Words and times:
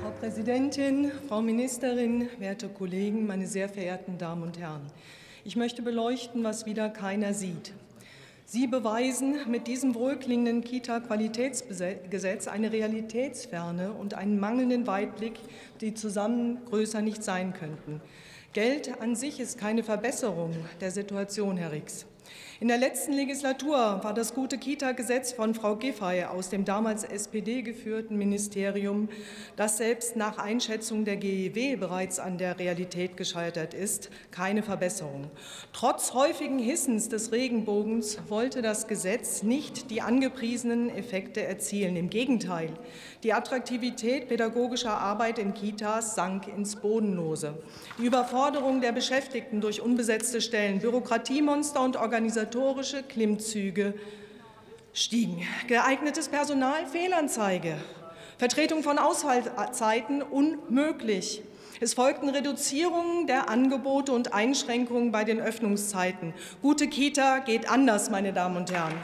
Frau 0.00 0.10
Präsidentin, 0.20 1.10
Frau 1.28 1.42
Ministerin, 1.42 2.28
werte 2.38 2.68
Kollegen, 2.68 3.26
meine 3.26 3.46
sehr 3.46 3.68
verehrten 3.68 4.16
Damen 4.16 4.42
und 4.42 4.58
Herren! 4.58 4.82
Ich 5.44 5.56
möchte 5.56 5.82
beleuchten, 5.82 6.44
was 6.44 6.66
wieder 6.66 6.88
keiner 6.88 7.34
sieht. 7.34 7.72
Sie 8.44 8.66
beweisen 8.66 9.36
mit 9.48 9.66
diesem 9.66 9.94
wohlklingenden 9.94 10.62
Kita-Qualitätsgesetz 10.62 12.48
eine 12.48 12.72
Realitätsferne 12.72 13.92
und 13.92 14.14
einen 14.14 14.38
mangelnden 14.38 14.86
Weitblick, 14.86 15.40
die 15.80 15.94
zusammen 15.94 16.58
größer 16.66 17.00
nicht 17.00 17.24
sein 17.24 17.52
könnten. 17.52 18.00
Geld 18.52 19.00
an 19.00 19.16
sich 19.16 19.40
ist 19.40 19.58
keine 19.58 19.82
Verbesserung 19.82 20.54
der 20.80 20.90
Situation, 20.90 21.56
Herr 21.56 21.72
Rix. 21.72 22.06
In 22.60 22.66
der 22.66 22.78
letzten 22.78 23.12
Legislatur 23.12 24.00
war 24.02 24.14
das 24.14 24.34
gute 24.34 24.58
Kita-Gesetz 24.58 25.30
von 25.30 25.54
Frau 25.54 25.76
Giffey 25.76 26.24
aus 26.24 26.48
dem 26.48 26.64
damals 26.64 27.04
SPD 27.04 27.62
geführten 27.62 28.18
Ministerium, 28.18 29.08
das 29.54 29.76
selbst 29.76 30.16
nach 30.16 30.38
Einschätzung 30.38 31.04
der 31.04 31.18
GEW 31.18 31.76
bereits 31.76 32.18
an 32.18 32.36
der 32.36 32.58
Realität 32.58 33.16
gescheitert 33.16 33.74
ist, 33.74 34.10
keine 34.32 34.64
Verbesserung. 34.64 35.30
Trotz 35.72 36.14
häufigen 36.14 36.58
Hissens 36.58 37.08
des 37.08 37.30
Regenbogens 37.30 38.18
wollte 38.28 38.60
das 38.60 38.88
Gesetz 38.88 39.44
nicht 39.44 39.92
die 39.92 40.02
angepriesenen 40.02 40.90
Effekte 40.90 41.44
erzielen. 41.44 41.94
Im 41.94 42.10
Gegenteil, 42.10 42.70
die 43.22 43.34
Attraktivität 43.34 44.26
pädagogischer 44.26 44.98
Arbeit 44.98 45.38
in 45.38 45.54
Kitas 45.54 46.16
sank 46.16 46.48
ins 46.48 46.74
Bodenlose. 46.74 47.54
Die 47.98 48.06
Überforderung 48.06 48.80
der 48.80 48.90
Beschäftigten 48.90 49.60
durch 49.60 49.80
unbesetzte 49.80 50.40
Stellen, 50.40 50.80
Bürokratiemonster 50.80 51.80
und 51.80 51.96
organisatorische 52.18 53.04
Klimmzüge 53.04 53.94
stiegen. 54.92 55.46
Geeignetes 55.68 56.28
Personal 56.28 56.84
Fehlanzeige. 56.86 57.76
Vertretung 58.38 58.82
von 58.82 58.98
Ausfallzeiten 58.98 60.22
unmöglich. 60.22 61.42
Es 61.80 61.94
folgten 61.94 62.28
Reduzierungen 62.28 63.28
der 63.28 63.48
Angebote 63.48 64.10
und 64.10 64.34
Einschränkungen 64.34 65.12
bei 65.12 65.22
den 65.22 65.40
Öffnungszeiten. 65.40 66.34
Gute 66.60 66.88
Kita 66.88 67.38
geht 67.38 67.70
anders, 67.70 68.10
meine 68.10 68.32
Damen 68.32 68.56
und 68.56 68.72
Herren. 68.72 68.94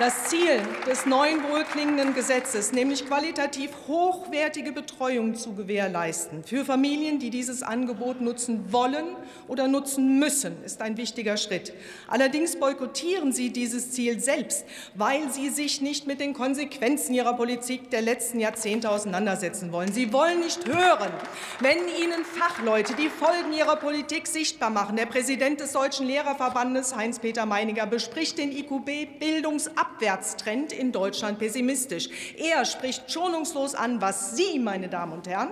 Das 0.00 0.24
Ziel 0.24 0.60
des 0.88 1.06
neuen 1.06 1.40
wohlklingenden 1.44 2.14
Gesetzes, 2.14 2.72
nämlich 2.72 3.06
qualitativ 3.06 3.70
hochwertige 3.86 4.72
Betreuung 4.72 5.36
zu 5.36 5.54
gewährleisten 5.54 6.42
für 6.42 6.64
Familien, 6.64 7.20
die 7.20 7.30
dieses 7.30 7.62
Angebot 7.62 8.20
nutzen 8.20 8.72
wollen 8.72 9.04
oder 9.46 9.68
nutzen 9.68 10.18
müssen, 10.18 10.64
ist 10.64 10.82
ein 10.82 10.96
wichtiger 10.96 11.36
Schritt. 11.36 11.72
Allerdings 12.08 12.56
boykottieren 12.56 13.32
Sie 13.32 13.50
dieses 13.50 13.92
Ziel 13.92 14.18
selbst, 14.18 14.64
weil 14.96 15.30
Sie 15.30 15.48
sich 15.48 15.80
nicht 15.80 16.08
mit 16.08 16.18
den 16.18 16.34
Konsequenzen 16.34 17.14
Ihrer 17.14 17.34
Politik 17.34 17.90
der 17.90 18.02
letzten 18.02 18.40
Jahrzehnte 18.40 18.90
auseinandersetzen 18.90 19.70
wollen. 19.70 19.92
Sie 19.92 20.12
wollen 20.12 20.40
nicht 20.40 20.66
hören, 20.66 21.12
wenn 21.60 21.78
Ihnen 22.02 22.24
Fachleute 22.24 22.94
die 22.94 23.08
Folgen 23.08 23.52
Ihrer 23.52 23.76
Politik 23.76 24.26
sichtbar 24.26 24.70
machen. 24.70 24.96
Der 24.96 25.06
Präsident 25.06 25.60
des 25.60 25.70
Deutschen 25.70 26.08
Lehrerverbandes, 26.08 26.96
Heinz-Peter 26.96 27.46
Meininger, 27.46 27.86
bespricht 27.86 28.38
den 28.38 28.50
IQB 28.50 29.20
Bildungsabschluss 29.20 29.83
Abwärtstrend 29.84 30.72
in 30.72 30.92
Deutschland 30.92 31.38
pessimistisch. 31.38 32.08
Er 32.36 32.64
spricht 32.64 33.10
schonungslos 33.10 33.74
an, 33.74 34.00
was 34.00 34.36
Sie, 34.36 34.58
meine 34.58 34.88
Damen 34.88 35.12
und 35.12 35.28
Herren, 35.28 35.50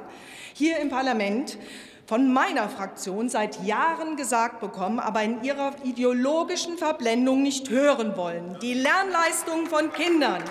hier 0.55 0.79
im 0.79 0.89
Parlament 0.89 1.59
von 2.07 2.33
meiner 2.33 2.69
Fraktion 2.69 3.29
seit 3.29 3.65
Jahren 3.65 4.17
gesagt 4.17 4.61
bekommen, 4.61 4.99
aber 4.99 5.23
in 5.23 5.43
ihrer 5.43 5.73
ideologischen 5.85 6.77
Verblendung 6.77 7.43
nicht 7.43 7.71
hören 7.71 8.17
wollen. 8.17 8.59
Die 8.61 8.75
Lernleistungen 8.75 9.67
von 9.67 9.93
Kindern 9.93 10.43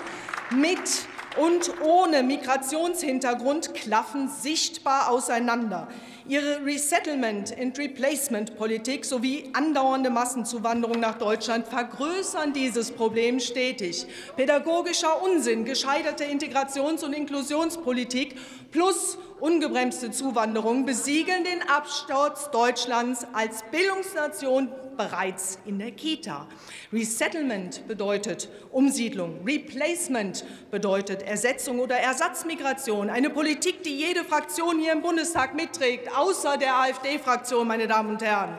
mit 0.50 1.06
und 1.36 1.70
ohne 1.82 2.22
Migrationshintergrund 2.22 3.74
klaffen 3.74 4.28
sichtbar 4.28 5.10
auseinander. 5.10 5.88
Ihre 6.28 6.64
Resettlement- 6.64 7.52
and 7.58 7.76
Replacement-Politik 7.76 9.04
sowie 9.04 9.50
andauernde 9.54 10.10
Massenzuwanderung 10.10 11.00
nach 11.00 11.18
Deutschland 11.18 11.66
vergrößern 11.66 12.52
dieses 12.52 12.92
Problem 12.92 13.40
stetig. 13.40 14.06
Pädagogischer 14.36 15.22
Unsinn, 15.22 15.64
gescheiterte 15.64 16.24
Integrations- 16.24 17.04
und 17.04 17.12
Inklusionspolitik 17.12 18.36
plus 18.70 19.18
ungebremste 19.40 20.12
Zuwanderung 20.12 20.86
besiegeln 20.86 21.44
den 21.44 21.68
Absturz 21.68 22.50
Deutschlands 22.52 23.26
als 23.32 23.64
Bildungsnation 23.72 24.68
bereits 24.96 25.58
in 25.64 25.78
der 25.78 25.90
Kita. 25.90 26.46
Resettlement 26.92 27.86
bedeutet 27.88 28.48
Umsiedlung, 28.70 29.40
Replacement 29.44 30.44
bedeutet 30.70 31.22
Ersetzung 31.22 31.80
oder 31.80 31.96
Ersatzmigration, 31.96 33.10
eine 33.10 33.30
Politik, 33.30 33.82
die 33.82 33.96
jede 33.96 34.24
Fraktion 34.24 34.78
hier 34.78 34.92
im 34.92 35.02
Bundestag 35.02 35.54
mitträgt, 35.54 36.08
außer 36.16 36.56
der 36.56 36.76
AfD-Fraktion, 36.76 37.66
meine 37.66 37.86
Damen 37.86 38.10
und 38.10 38.22
Herren. 38.22 38.58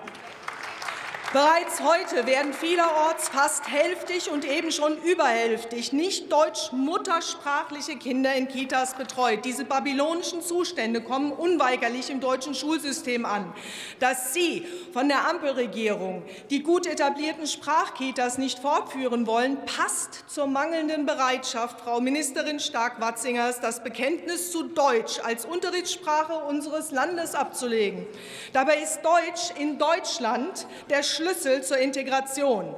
Bereits 1.33 1.81
heute 1.81 2.27
werden 2.27 2.53
vielerorts 2.53 3.29
fast 3.29 3.67
hälftig 3.67 4.29
und 4.29 4.45
eben 4.45 4.71
schon 4.71 5.01
überhälftig 5.01 5.91
nicht 5.91 6.31
deutsch-muttersprachliche 6.31 7.95
Kinder 7.95 8.35
in 8.35 8.47
Kitas 8.47 8.93
betreut. 8.93 9.43
Diese 9.43 9.65
babylonischen 9.65 10.43
Zustände 10.43 11.01
kommen 11.01 11.31
unweigerlich 11.31 12.11
im 12.11 12.19
deutschen 12.19 12.53
Schulsystem 12.53 13.25
an. 13.25 13.51
Dass 13.99 14.35
Sie 14.35 14.67
von 14.93 15.07
der 15.07 15.27
Ampelregierung 15.27 16.21
die 16.51 16.61
gut 16.61 16.85
etablierten 16.85 17.47
Sprachkitas 17.47 18.37
nicht 18.37 18.59
fortführen 18.59 19.25
wollen, 19.25 19.57
passt 19.65 20.25
zur 20.27 20.45
mangelnden 20.45 21.07
Bereitschaft 21.07 21.81
Frau 21.81 21.99
Ministerin 21.99 22.59
Stark-Watzingers, 22.59 23.59
das 23.59 23.83
Bekenntnis 23.83 24.51
zu 24.51 24.65
Deutsch 24.65 25.19
als 25.23 25.45
Unterrichtssprache 25.45 26.35
unseres 26.47 26.91
Landes 26.91 27.33
abzulegen. 27.33 28.05
Dabei 28.51 28.83
ist 28.83 29.01
Deutsch 29.01 29.59
in 29.59 29.79
Deutschland 29.79 30.67
der 30.91 31.01
Schlüssel 31.01 31.22
zur 31.61 31.77
Integration. 31.77 32.75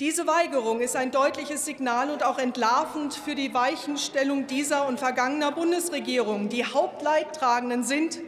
Diese 0.00 0.26
Weigerung 0.26 0.80
ist 0.80 0.94
ein 0.94 1.10
deutliches 1.10 1.64
Signal 1.64 2.10
und 2.10 2.22
auch 2.22 2.38
entlarvend 2.38 3.14
für 3.14 3.34
die 3.34 3.54
Weichenstellung 3.54 4.46
dieser 4.46 4.86
und 4.86 4.98
vergangener 4.98 5.52
Bundesregierung. 5.52 6.48
Die 6.48 6.64
Hauptleidtragenden 6.64 7.82
sind 7.82 8.20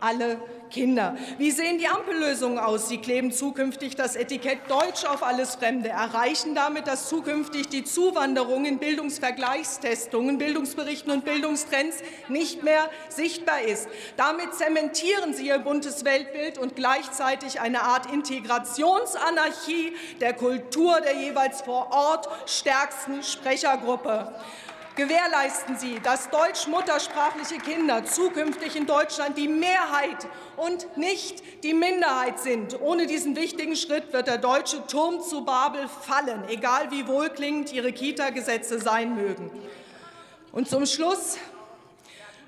alle 0.00 0.38
Kinder. 0.72 1.16
Wie 1.38 1.50
sehen 1.50 1.78
die 1.78 1.86
Ampellösungen 1.86 2.58
aus? 2.58 2.88
Sie 2.88 2.98
kleben 2.98 3.30
zukünftig 3.30 3.94
das 3.94 4.16
Etikett 4.16 4.58
Deutsch 4.68 5.04
auf 5.04 5.22
alles 5.22 5.54
Fremde, 5.54 5.90
erreichen 5.90 6.54
damit, 6.54 6.86
dass 6.86 7.08
zukünftig 7.08 7.68
die 7.68 7.84
Zuwanderung 7.84 8.64
in 8.64 8.78
Bildungsvergleichstestungen, 8.78 10.38
Bildungsberichten 10.38 11.12
und 11.12 11.24
Bildungstrends 11.24 11.98
nicht 12.28 12.62
mehr 12.62 12.88
sichtbar 13.08 13.62
ist. 13.62 13.88
Damit 14.16 14.54
zementieren 14.54 15.34
Sie 15.34 15.46
Ihr 15.46 15.58
buntes 15.58 16.04
Weltbild 16.04 16.58
und 16.58 16.74
gleichzeitig 16.74 17.60
eine 17.60 17.82
Art 17.82 18.12
Integrationsanarchie 18.12 19.92
der 20.20 20.32
Kultur 20.32 21.00
der 21.00 21.14
jeweils 21.16 21.62
vor 21.62 21.92
Ort 21.92 22.28
stärksten 22.46 23.22
Sprechergruppe. 23.22 24.32
Gewährleisten 24.94 25.78
Sie, 25.78 26.00
dass 26.00 26.28
deutsch-muttersprachliche 26.28 27.58
Kinder 27.58 28.04
zukünftig 28.04 28.76
in 28.76 28.86
Deutschland 28.86 29.38
die 29.38 29.48
Mehrheit 29.48 30.28
und 30.56 30.98
nicht 30.98 31.42
die 31.64 31.72
Minderheit 31.72 32.38
sind. 32.38 32.78
Ohne 32.80 33.06
diesen 33.06 33.34
wichtigen 33.34 33.74
Schritt 33.74 34.12
wird 34.12 34.26
der 34.26 34.36
deutsche 34.36 34.86
Turm 34.86 35.22
zu 35.22 35.44
Babel 35.46 35.88
fallen, 35.88 36.44
egal 36.48 36.90
wie 36.90 37.06
wohlklingend 37.06 37.72
Ihre 37.72 37.92
Kita-Gesetze 37.92 38.80
sein 38.80 39.14
mögen. 39.14 39.50
Und 40.52 40.68
zum 40.68 40.84
Schluss 40.84 41.38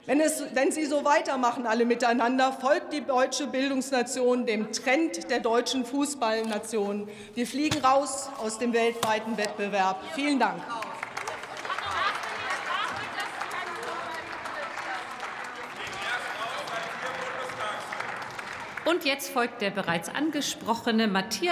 wenn, 0.07 0.21
es, 0.21 0.45
wenn, 0.53 0.71
Sie 0.71 0.85
so 0.85 1.03
weitermachen, 1.07 1.67
alle 1.67 1.87
miteinander, 1.87 2.53
folgt 2.53 2.93
die 2.93 3.01
deutsche 3.01 3.47
Bildungsnation 3.47 4.45
dem 4.45 4.71
Trend 4.71 5.31
der 5.31 5.41
deutschen 5.41 5.87
Fußballnation. 5.87 7.09
Wir 7.35 7.47
fliegen 7.47 7.83
raus 7.83 8.29
aus 8.39 8.59
dem 8.59 8.75
weltweiten 8.75 9.39
Wettbewerb. 9.39 10.03
Vielen 10.15 10.39
Dank. 10.39 10.61
Und 18.85 19.07
jetzt 19.07 19.31
folgt 19.31 19.63
der 19.63 19.71
bereits 19.71 20.15
angesprochene 20.15 21.07
Matthias 21.07 21.35